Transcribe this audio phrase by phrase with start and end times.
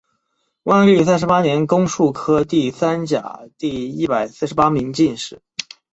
[0.63, 5.39] 万历三十八年庚戌科第三甲第一百四十八名进士。